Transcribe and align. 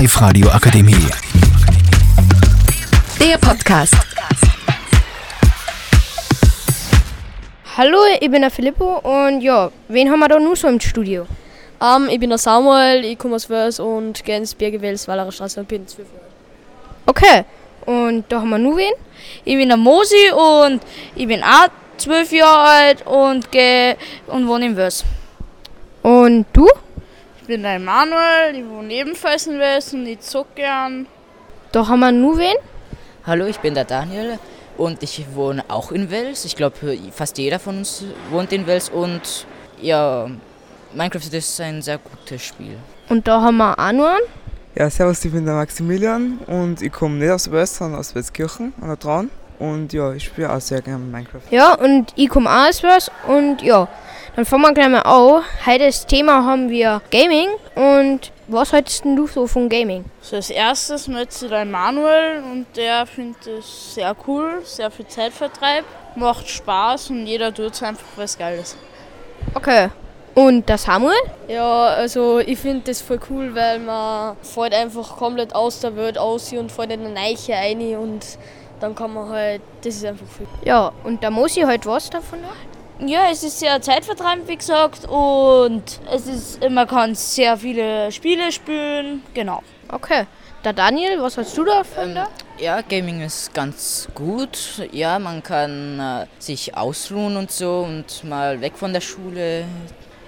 Live 0.00 0.18
Radio 0.22 0.48
Akademie. 0.48 1.10
Der 3.20 3.36
Podcast. 3.36 3.94
Hallo, 7.76 7.98
ich 8.18 8.30
bin 8.30 8.40
der 8.40 8.50
Filippo 8.50 9.00
und 9.00 9.42
ja, 9.42 9.70
wen 9.88 10.10
haben 10.10 10.20
wir 10.20 10.28
da 10.28 10.38
nur 10.38 10.56
so 10.56 10.68
im 10.68 10.80
Studio? 10.80 11.26
Um, 11.80 12.08
ich 12.08 12.18
bin 12.18 12.30
der 12.30 12.38
Samuel, 12.38 13.04
ich 13.04 13.18
komme 13.18 13.34
aus 13.34 13.50
Wels 13.50 13.78
und 13.78 14.24
gehe 14.24 14.38
ins 14.38 14.54
Birgewels, 14.54 15.06
Wallerer 15.06 15.32
Straße 15.32 15.60
und 15.60 15.68
bin 15.68 15.86
12 15.86 16.08
Jahre 16.08 16.24
alt. 16.24 16.32
Okay, 17.04 17.44
und 17.84 18.24
da 18.30 18.40
haben 18.40 18.48
wir 18.48 18.58
nur 18.58 18.78
wen? 18.78 18.94
Ich 19.44 19.56
bin 19.56 19.68
der 19.68 19.76
Mosi 19.76 20.30
und 20.32 20.80
ich 21.14 21.26
bin 21.26 21.42
auch 21.42 21.68
12 21.98 22.32
Jahre 22.32 22.68
alt 22.70 23.06
und, 23.06 23.48
und 24.28 24.48
wohne 24.48 24.64
in 24.64 24.76
Wels. 24.78 25.04
Und 26.02 26.46
du? 26.54 26.66
Ich 27.50 27.56
bin 27.56 27.64
der 27.64 27.74
Emanuel, 27.74 28.54
ich 28.54 28.64
wohne 28.64 28.94
ebenfalls 28.94 29.48
in 29.48 29.58
Wels 29.58 29.92
und 29.92 30.06
ich 30.06 30.20
zocke 30.20 30.50
gern. 30.54 31.08
Da 31.72 31.88
haben 31.88 31.98
wir 31.98 32.12
nur 32.12 32.38
wen? 32.38 32.54
Hallo, 33.26 33.46
ich 33.46 33.58
bin 33.58 33.74
der 33.74 33.84
Daniel 33.84 34.38
und 34.76 35.02
ich 35.02 35.26
wohne 35.34 35.64
auch 35.66 35.90
in 35.90 36.12
Wels. 36.12 36.44
Ich 36.44 36.54
glaube, 36.54 36.76
fast 37.10 37.38
jeder 37.38 37.58
von 37.58 37.78
uns 37.78 38.04
wohnt 38.30 38.52
in 38.52 38.68
Wels 38.68 38.88
und 38.88 39.48
ja, 39.82 40.30
Minecraft 40.94 41.32
ist 41.32 41.60
ein 41.60 41.82
sehr 41.82 41.98
gutes 41.98 42.40
Spiel. 42.40 42.76
Und 43.08 43.26
da 43.26 43.40
haben 43.40 43.56
wir 43.56 43.76
einen? 43.80 44.20
Ja, 44.76 44.88
servus, 44.88 45.24
ich 45.24 45.32
bin 45.32 45.44
der 45.44 45.54
Maximilian 45.54 46.38
und 46.46 46.80
ich 46.80 46.92
komme 46.92 47.16
nicht 47.16 47.32
aus 47.32 47.50
Wels, 47.50 47.76
sondern 47.76 47.98
aus 47.98 48.14
Welskirchen 48.14 48.74
an 48.80 48.86
der 48.86 48.98
Traun. 49.00 49.28
Und 49.60 49.92
ja, 49.92 50.12
ich 50.14 50.24
spiele 50.24 50.50
auch 50.50 50.60
sehr 50.60 50.80
gerne 50.80 51.04
Minecraft. 51.04 51.42
Ja, 51.50 51.74
und 51.74 52.14
ich 52.16 52.30
komme 52.30 52.48
auch 52.48 52.70
aus 52.70 52.82
Wels 52.82 53.10
und 53.28 53.60
ja, 53.60 53.86
dann 54.34 54.46
fangen 54.46 54.62
wir 54.62 54.72
gleich 54.72 54.88
mal 54.88 55.02
an. 55.02 55.42
Heute 55.66 55.84
das 55.84 56.06
Thema 56.06 56.46
haben 56.46 56.70
wir 56.70 57.02
Gaming 57.10 57.48
und 57.74 58.32
was 58.48 58.72
hältst 58.72 59.04
denn 59.04 59.16
du 59.16 59.26
so 59.26 59.46
von 59.46 59.68
Gaming? 59.68 60.06
So 60.22 60.36
als 60.36 60.48
erstes 60.48 61.08
möchte 61.08 61.44
ich 61.44 61.50
der 61.50 61.60
Emanuel 61.60 62.42
und 62.42 62.66
der 62.74 63.04
findet 63.04 63.46
es 63.46 63.94
sehr 63.96 64.16
cool, 64.26 64.62
sehr 64.64 64.90
viel 64.90 65.06
Zeitvertreib, 65.06 65.84
macht 66.16 66.48
Spaß 66.48 67.10
und 67.10 67.26
jeder 67.26 67.52
tut 67.52 67.74
es 67.74 67.82
einfach, 67.82 68.06
weil 68.16 68.24
es 68.24 68.38
geil 68.38 68.58
ist. 68.58 68.78
Okay. 69.54 69.90
Und 70.34 70.68
der 70.70 70.78
Samuel? 70.78 71.20
Ja, 71.48 71.84
also 71.88 72.38
ich 72.38 72.58
finde 72.58 72.84
das 72.86 73.02
voll 73.02 73.20
cool, 73.28 73.54
weil 73.54 73.78
man 73.78 74.38
fällt 74.42 74.72
einfach 74.72 75.18
komplett 75.18 75.54
aus 75.54 75.80
der 75.80 75.94
Welt 75.96 76.16
aus 76.16 76.50
und 76.54 76.72
fällt 76.72 76.92
in 76.92 77.00
eine 77.00 77.12
Neiche 77.12 77.52
rein 77.52 77.96
und 77.98 78.24
dann 78.80 78.94
kann 78.94 79.12
man 79.14 79.28
halt, 79.28 79.62
das 79.82 79.96
ist 79.96 80.04
einfach 80.04 80.26
viel. 80.26 80.46
Ja, 80.64 80.92
und 81.04 81.22
der 81.22 81.30
Mosi 81.30 81.60
halt 81.60 81.86
was 81.86 82.10
davon 82.10 82.40
noch? 82.42 83.08
Ja, 83.08 83.30
es 83.30 83.42
ist 83.42 83.58
sehr 83.60 83.80
zeitvertreibend, 83.80 84.46
wie 84.48 84.56
gesagt, 84.56 85.06
und 85.08 85.82
es 86.12 86.26
ist, 86.26 86.70
man 86.70 86.86
kann 86.86 87.14
sehr 87.14 87.56
viele 87.56 88.12
Spiele 88.12 88.52
spielen, 88.52 89.22
genau. 89.32 89.62
Okay. 89.90 90.26
Der 90.62 90.74
Daniel, 90.74 91.22
was 91.22 91.38
hast 91.38 91.56
du 91.56 91.64
davon 91.64 92.10
Ähm, 92.10 92.14
da? 92.16 92.28
ja, 92.58 92.82
Gaming 92.82 93.22
ist 93.22 93.54
ganz 93.54 94.06
gut. 94.14 94.86
Ja, 94.92 95.18
man 95.18 95.42
kann 95.42 95.98
äh, 95.98 96.26
sich 96.38 96.76
ausruhen 96.76 97.38
und 97.38 97.50
so 97.50 97.86
und 97.88 98.22
mal 98.24 98.60
weg 98.60 98.74
von 98.76 98.92
der 98.92 99.00
Schule. 99.00 99.64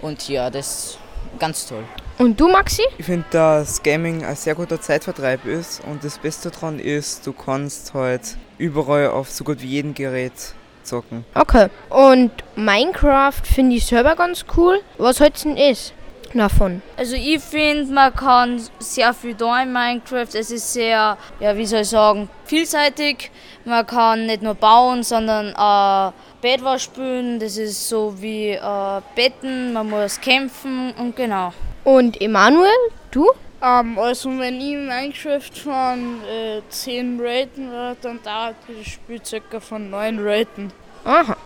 Und 0.00 0.26
ja, 0.30 0.48
das 0.48 0.66
ist 0.66 0.98
ganz 1.38 1.66
toll. 1.66 1.84
Und 2.22 2.38
du, 2.38 2.46
Maxi? 2.46 2.84
Ich 2.98 3.06
finde, 3.06 3.24
dass 3.32 3.82
Gaming 3.82 4.24
ein 4.24 4.36
sehr 4.36 4.54
guter 4.54 4.80
Zeitvertreib 4.80 5.44
ist 5.44 5.82
und 5.90 6.04
das 6.04 6.18
Beste 6.18 6.52
daran 6.52 6.78
ist, 6.78 7.26
du 7.26 7.32
kannst 7.32 7.94
halt 7.94 8.36
überall 8.58 9.08
auf 9.08 9.28
so 9.28 9.42
gut 9.42 9.60
wie 9.60 9.66
jedem 9.66 9.92
Gerät 9.92 10.54
zocken. 10.84 11.24
Okay. 11.34 11.66
Und 11.88 12.30
Minecraft 12.54 13.42
finde 13.42 13.74
ich 13.74 13.86
selber 13.86 14.14
ganz 14.14 14.44
cool. 14.56 14.78
Was 14.98 15.16
du 15.16 15.28
denn 15.30 15.56
ist 15.56 15.94
davon? 16.32 16.80
Also 16.96 17.16
ich 17.16 17.40
finde, 17.40 17.92
man 17.92 18.14
kann 18.14 18.62
sehr 18.78 19.12
viel 19.14 19.34
da 19.34 19.60
in 19.60 19.72
Minecraft. 19.72 20.32
Es 20.32 20.52
ist 20.52 20.72
sehr, 20.72 21.18
ja 21.40 21.56
wie 21.56 21.66
soll 21.66 21.80
ich 21.80 21.88
sagen, 21.88 22.28
vielseitig. 22.44 23.32
Man 23.64 23.84
kann 23.84 24.26
nicht 24.26 24.42
nur 24.42 24.54
bauen, 24.54 25.02
sondern 25.02 25.56
auch 25.56 26.12
Bedwars 26.40 26.84
spielen. 26.84 27.40
Das 27.40 27.56
ist 27.56 27.88
so 27.88 28.14
wie 28.22 28.50
äh, 28.50 29.00
Betten, 29.16 29.72
man 29.72 29.90
muss 29.90 30.20
kämpfen 30.20 30.94
und 30.96 31.16
genau. 31.16 31.52
Und 31.84 32.20
Emanuel, 32.20 32.70
du? 33.10 33.28
Ähm, 33.62 33.98
also 33.98 34.30
wenn 34.38 34.60
ich 34.60 34.76
Minecraft 34.76 35.62
von 35.62 36.20
äh, 36.24 36.62
10 36.68 37.20
raten 37.20 37.70
würde, 37.70 37.96
dann 38.02 38.20
dauert 38.22 38.56
das 38.68 38.86
Spiel 38.86 39.20
ca. 39.20 39.60
von 39.60 39.90
9 39.90 40.18
raten. 40.20 40.72
Aha. 41.04 41.36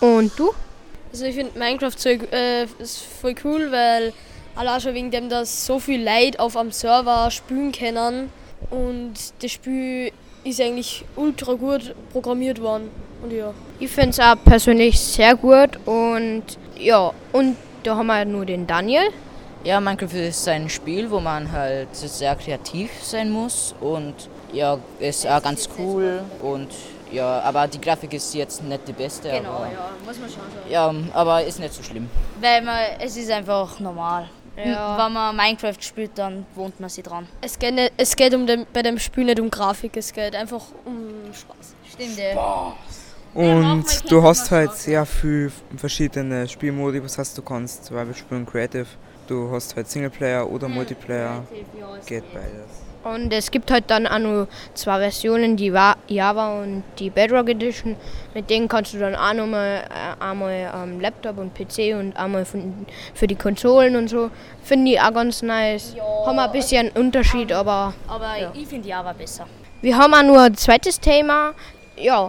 Und 0.00 0.32
du? 0.38 0.52
Also 1.12 1.24
ich 1.24 1.34
finde 1.34 1.58
Minecraft 1.58 1.92
so, 1.96 2.08
äh, 2.08 2.64
ist 2.78 3.02
voll 3.20 3.34
cool, 3.44 3.70
weil 3.70 4.12
allein 4.54 4.80
schon 4.80 4.94
wegen 4.94 5.10
dem, 5.10 5.28
dass 5.28 5.66
so 5.66 5.78
viel 5.78 6.02
Leute 6.02 6.40
auf 6.40 6.56
am 6.56 6.72
Server 6.72 7.30
spielen 7.30 7.72
können 7.72 8.30
und 8.70 9.14
das 9.40 9.52
Spiel 9.52 10.12
ist 10.44 10.60
eigentlich 10.60 11.04
ultra 11.16 11.54
gut 11.54 11.94
programmiert 12.12 12.60
worden. 12.60 12.90
Und 13.22 13.32
ja. 13.32 13.52
Ich 13.78 13.90
finde 13.90 14.10
es 14.10 14.20
auch 14.20 14.36
persönlich 14.44 14.98
sehr 14.98 15.34
gut 15.36 15.78
und 15.86 16.44
ja, 16.78 17.12
und 17.32 17.56
da 17.82 17.96
haben 17.96 18.06
wir 18.06 18.24
nur 18.24 18.44
den 18.44 18.66
Daniel. 18.66 19.08
Ja, 19.66 19.80
Minecraft 19.80 20.14
ist 20.14 20.46
ein 20.46 20.70
Spiel, 20.70 21.10
wo 21.10 21.18
man 21.18 21.50
halt 21.50 21.88
sehr 21.92 22.36
kreativ 22.36 22.88
sein 23.02 23.28
muss 23.30 23.74
und 23.80 24.14
ja, 24.52 24.78
ist 25.00 25.26
auch 25.26 25.42
ganz 25.42 25.68
cool 25.76 26.20
und 26.40 26.68
ja, 27.10 27.40
aber 27.40 27.66
die 27.66 27.80
Grafik 27.80 28.14
ist 28.14 28.32
jetzt 28.32 28.62
nicht 28.62 28.86
die 28.86 28.92
beste. 28.92 29.28
aber, 29.28 29.38
Genau, 29.40 29.62
ja, 29.64 29.90
muss 30.06 30.20
man 30.20 30.30
schon 30.30 30.38
sagen. 30.38 30.70
ja, 30.70 30.94
aber 31.12 31.42
ist 31.42 31.58
nicht 31.58 31.74
so 31.74 31.82
schlimm. 31.82 32.08
Weil 32.40 32.62
man, 32.62 32.78
es 33.00 33.16
ist 33.16 33.28
einfach 33.28 33.80
normal. 33.80 34.28
Ja. 34.56 35.04
Wenn 35.04 35.12
man 35.12 35.34
Minecraft 35.34 35.80
spielt, 35.80 36.16
dann 36.16 36.46
wohnt 36.54 36.78
man 36.78 36.88
sich 36.88 37.02
dran. 37.02 37.26
Es 37.40 37.58
geht, 37.58 37.74
nicht, 37.74 37.92
es 37.96 38.14
geht 38.14 38.34
um 38.36 38.46
den, 38.46 38.66
bei 38.72 38.82
dem 38.82 39.00
Spiel 39.00 39.24
nicht 39.24 39.40
um 39.40 39.50
Grafik, 39.50 39.96
es 39.96 40.12
geht 40.12 40.36
einfach 40.36 40.62
um 40.84 41.10
Spaß. 41.32 41.74
Stimmt, 41.92 42.18
ja. 42.18 42.72
Und 43.34 44.10
du 44.10 44.22
hast 44.22 44.48
halt 44.48 44.74
sehr 44.74 45.04
viel 45.04 45.50
verschiedene 45.76 46.46
Spielmodi. 46.46 47.02
Was 47.02 47.18
heißt, 47.18 47.36
du 47.36 47.42
kannst 47.42 47.86
Survival 47.86 48.14
spielen, 48.14 48.46
Creative. 48.46 48.86
Du 49.26 49.50
hast 49.50 49.74
halt 49.74 49.88
Singleplayer 49.88 50.48
oder 50.48 50.68
Multiplayer. 50.68 51.42
Geht 52.06 52.32
beides. 52.32 52.86
Und 53.02 53.32
es 53.32 53.50
gibt 53.52 53.70
halt 53.70 53.84
dann 53.88 54.06
auch 54.06 54.18
nur 54.18 54.48
zwei 54.74 54.98
Versionen, 54.98 55.56
die 55.56 55.72
Java 56.08 56.60
und 56.60 56.82
die 56.98 57.08
Bedrock 57.10 57.48
Edition. 57.48 57.94
Mit 58.34 58.50
denen 58.50 58.66
kannst 58.66 58.94
du 58.94 58.98
dann 58.98 59.14
auch 59.14 59.32
nochmal 59.32 59.84
äh, 59.88 60.22
einmal 60.22 60.68
am 60.72 61.00
Laptop 61.00 61.38
und 61.38 61.54
PC 61.54 61.94
und 61.96 62.16
einmal 62.16 62.44
für 63.14 63.26
die 63.28 63.36
Konsolen 63.36 63.94
und 63.94 64.08
so. 64.08 64.30
Finde 64.64 64.92
ich 64.92 65.00
auch 65.00 65.12
ganz 65.14 65.42
nice. 65.42 65.94
haben 66.26 66.34
wir 66.36 66.46
ein 66.46 66.52
bisschen 66.52 66.88
Unterschied, 66.90 67.52
aber 67.52 67.94
Aber 68.08 68.34
ich 68.54 68.66
finde 68.66 68.88
Java 68.88 69.12
besser. 69.12 69.46
wir 69.82 69.96
haben 69.96 70.12
auch 70.12 70.24
nur 70.24 70.40
ein 70.40 70.56
zweites 70.56 70.98
Thema. 70.98 71.52
Ja, 71.96 72.28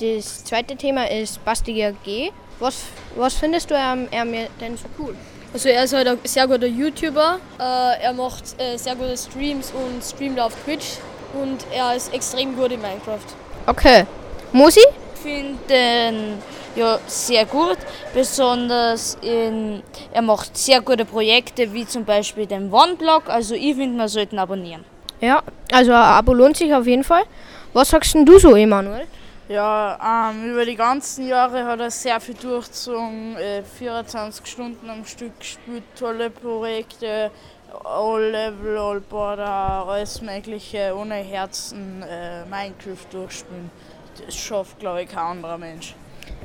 das 0.00 0.44
zweite 0.44 0.76
Thema 0.76 1.10
ist 1.10 1.44
Bastiger 1.44 1.92
G. 2.04 2.30
Was, 2.58 2.84
was 3.16 3.34
findest 3.34 3.70
du 3.70 3.78
am 3.78 4.08
am 4.12 4.32
denn 4.60 4.76
so 4.76 4.86
cool? 4.98 5.14
Also 5.52 5.68
er 5.68 5.84
ist 5.84 5.94
halt 5.94 6.08
ein 6.08 6.18
sehr 6.24 6.46
guter 6.46 6.66
YouTuber. 6.66 7.38
Äh, 7.58 8.02
er 8.02 8.12
macht 8.12 8.44
äh, 8.58 8.76
sehr 8.76 8.94
gute 8.94 9.16
Streams 9.16 9.72
und 9.72 10.02
streamt 10.02 10.40
auf 10.40 10.52
Twitch. 10.64 10.98
Und 11.34 11.64
er 11.72 11.94
ist 11.94 12.12
extrem 12.14 12.56
gut 12.56 12.72
in 12.72 12.80
Minecraft. 12.80 13.26
Okay. 13.66 14.06
Musi? 14.52 14.80
Ich 15.14 15.20
finde 15.20 15.58
den 15.68 16.38
ja, 16.76 16.98
sehr 17.06 17.46
gut, 17.46 17.78
besonders 18.14 19.16
in, 19.22 19.82
er 20.12 20.22
macht 20.22 20.56
sehr 20.56 20.80
gute 20.82 21.04
Projekte, 21.04 21.72
wie 21.72 21.86
zum 21.86 22.04
Beispiel 22.04 22.46
den 22.46 22.72
One-Block. 22.72 23.28
Also 23.28 23.54
ich 23.54 23.74
finde, 23.74 23.96
man 23.96 24.08
sollte 24.08 24.36
ihn 24.36 24.38
abonnieren. 24.38 24.84
Ja, 25.20 25.42
also 25.72 25.92
ein 25.92 25.98
Abo 25.98 26.34
lohnt 26.34 26.56
sich 26.56 26.72
auf 26.74 26.86
jeden 26.86 27.04
Fall. 27.04 27.22
Was 27.72 27.88
sagst 27.88 28.14
denn 28.14 28.26
du 28.26 28.38
so, 28.38 28.54
Emanuel? 28.54 29.06
Ja, 29.48 30.30
ähm, 30.30 30.50
über 30.50 30.64
die 30.64 30.74
ganzen 30.74 31.28
Jahre 31.28 31.64
hat 31.64 31.78
er 31.78 31.90
sehr 31.90 32.18
viel 32.20 32.34
durchgezogen, 32.34 33.36
äh, 33.36 33.62
24 33.62 34.44
Stunden 34.44 34.90
am 34.90 35.04
Stück 35.04 35.38
gespielt, 35.38 35.84
tolle 35.96 36.30
Projekte, 36.30 37.30
All 37.84 38.30
Level, 38.30 38.76
All 38.76 39.00
Border, 39.00 39.86
alles 39.86 40.20
Mögliche, 40.20 40.92
ohne 40.96 41.14
Herzen 41.16 42.02
äh, 42.02 42.44
Minecraft 42.46 43.06
durchspielen. 43.12 43.70
Das 44.24 44.34
schafft, 44.34 44.80
glaube 44.80 45.02
ich, 45.02 45.08
kein 45.08 45.18
anderer 45.18 45.58
Mensch. 45.58 45.94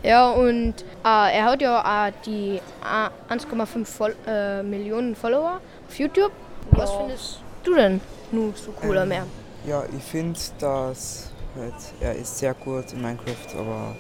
Ja, 0.04 0.30
und 0.32 0.76
äh, 1.04 1.38
er 1.38 1.46
hat 1.46 1.62
ja 1.62 1.82
auch 1.82 2.12
die 2.24 2.62
äh, 2.84 3.34
1,5 3.34 3.86
Fol 3.86 4.16
äh, 4.28 4.62
Millionen 4.62 5.16
Follower 5.16 5.60
auf 5.88 5.98
YouTube. 5.98 6.32
Was 6.72 6.92
findest 6.92 7.40
du 7.64 7.74
denn 7.74 8.00
nur 8.32 8.54
so 8.56 8.74
cool 8.84 8.98
am 8.98 9.12
Ähm, 9.12 9.24
ähm. 9.24 9.70
Ja, 9.70 9.84
ich 9.96 10.04
finde, 10.04 10.40
dass 10.60 11.32
halt, 11.56 11.74
er 12.00 12.16
ist 12.16 12.38
sehr 12.38 12.54
gut 12.54 12.94
in 12.94 13.02
Minecraft, 13.02 13.58
aber 13.58 13.96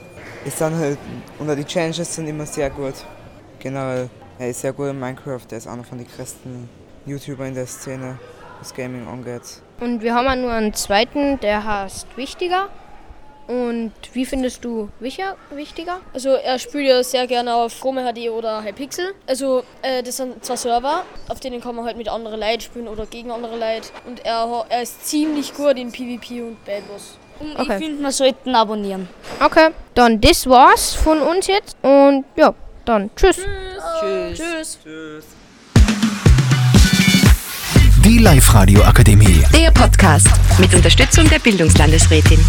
ist 0.45 0.59
dann 0.59 0.75
halt, 0.75 0.97
unter 1.39 1.55
die 1.55 1.65
Challenges 1.65 2.15
sind 2.15 2.27
immer 2.27 2.45
sehr 2.45 2.69
gut. 2.69 2.95
Generell, 3.59 4.09
er 4.39 4.49
ist 4.49 4.61
sehr 4.61 4.73
gut 4.73 4.89
in 4.89 4.99
Minecraft, 4.99 5.45
er 5.51 5.57
ist 5.57 5.67
einer 5.67 5.83
von 5.83 5.97
den 5.97 6.07
größten 6.07 6.69
YouTuber 7.05 7.45
in 7.45 7.55
der 7.55 7.67
Szene, 7.67 8.17
was 8.59 8.73
Gaming 8.73 9.07
angeht. 9.07 9.61
Und 9.79 10.01
wir 10.01 10.13
haben 10.13 10.27
auch 10.27 10.35
nur 10.35 10.51
einen 10.51 10.73
zweiten, 10.73 11.39
der 11.39 11.63
heißt 11.65 12.15
Wichtiger. 12.15 12.69
Und 13.47 13.91
wie 14.13 14.25
findest 14.25 14.63
du 14.63 14.89
wicher, 14.99 15.35
wichtiger? 15.49 15.99
Also 16.13 16.29
er 16.29 16.57
spielt 16.57 16.87
ja 16.87 17.03
sehr 17.03 17.27
gerne 17.27 17.53
auf 17.53 17.81
Chrome 17.81 18.01
HD 18.01 18.29
oder 18.29 18.63
Hypixel. 18.63 19.13
Also 19.27 19.63
äh, 19.81 20.01
das 20.03 20.17
sind 20.17 20.45
zwei 20.45 20.55
Server, 20.55 21.03
auf 21.27 21.39
denen 21.41 21.59
kann 21.59 21.75
man 21.75 21.83
halt 21.83 21.97
mit 21.97 22.07
anderen 22.07 22.39
Leuten 22.39 22.61
spielen 22.61 22.87
oder 22.87 23.05
gegen 23.05 23.29
andere 23.29 23.57
Leute. 23.57 23.89
Und 24.05 24.23
er, 24.25 24.65
er 24.69 24.83
ist 24.83 25.05
ziemlich 25.05 25.53
gut 25.53 25.77
in 25.77 25.91
PvP 25.91 26.43
und 26.43 26.63
Bad 26.63 26.87
Wars. 26.89 27.17
Und 27.41 27.59
Okay. 27.59 27.77
ich 27.79 27.85
finde, 27.85 28.03
wir 28.03 28.11
sollten 28.11 28.55
abonnieren. 28.55 29.07
Okay, 29.43 29.69
dann 29.95 30.21
das 30.21 30.47
war's 30.47 30.93
von 30.93 31.19
uns 31.21 31.47
jetzt. 31.47 31.75
Und 31.81 32.25
ja, 32.35 32.53
dann 32.85 33.09
tschüss. 33.15 33.37
Tschüss. 33.99 34.79
Tschüss. 34.83 35.25
Die 38.03 38.17
Live-Radio 38.19 38.83
Akademie. 38.83 39.43
Der 39.55 39.71
Podcast 39.71 40.27
mit 40.59 40.73
Unterstützung 40.73 41.27
der 41.29 41.39
Bildungslandesrätin. 41.39 42.39